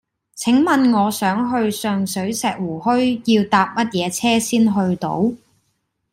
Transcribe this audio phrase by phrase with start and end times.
[0.33, 5.31] 請問我想去上水石湖墟要搭乜嘢車先去到